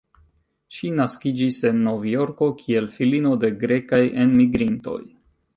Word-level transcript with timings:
Ŝi 0.77 0.87
naskiĝis 0.99 1.59
en 1.69 1.83
Novjorko, 1.89 2.49
kiel 2.63 2.91
filino 2.97 3.37
de 3.45 3.55
grekaj 3.65 4.03
enmigrintoj. 4.25 5.01